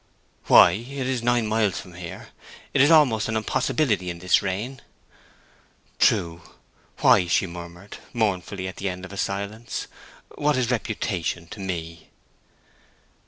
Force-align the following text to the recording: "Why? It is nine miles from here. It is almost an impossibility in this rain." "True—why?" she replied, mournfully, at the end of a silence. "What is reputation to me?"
"Why? 0.47 0.71
It 0.71 1.05
is 1.05 1.21
nine 1.21 1.45
miles 1.45 1.79
from 1.79 1.93
here. 1.93 2.29
It 2.73 2.81
is 2.81 2.89
almost 2.89 3.29
an 3.29 3.37
impossibility 3.37 4.09
in 4.09 4.17
this 4.17 4.41
rain." 4.41 4.81
"True—why?" 5.99 7.27
she 7.27 7.45
replied, 7.45 7.97
mournfully, 8.11 8.67
at 8.67 8.77
the 8.77 8.89
end 8.89 9.05
of 9.05 9.13
a 9.13 9.17
silence. 9.17 9.85
"What 10.33 10.57
is 10.57 10.71
reputation 10.71 11.45
to 11.49 11.59
me?" 11.59 12.09